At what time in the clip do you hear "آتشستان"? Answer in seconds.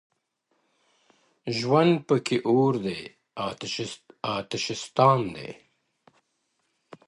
4.37-5.19